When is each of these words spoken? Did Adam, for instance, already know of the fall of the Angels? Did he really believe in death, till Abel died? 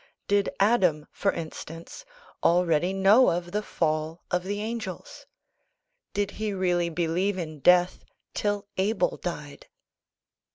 Did 0.27 0.49
Adam, 0.59 1.05
for 1.11 1.31
instance, 1.31 2.05
already 2.43 2.91
know 2.91 3.29
of 3.29 3.51
the 3.51 3.61
fall 3.61 4.23
of 4.31 4.43
the 4.43 4.59
Angels? 4.59 5.27
Did 6.15 6.31
he 6.31 6.53
really 6.53 6.89
believe 6.89 7.37
in 7.37 7.59
death, 7.59 8.03
till 8.33 8.65
Abel 8.79 9.17
died? 9.17 9.67